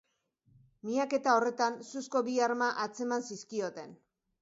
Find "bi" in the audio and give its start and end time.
2.31-2.41